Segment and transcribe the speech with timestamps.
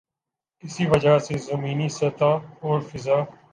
[0.63, 3.17] اسی وجہ سے زمینی سطح اور فضا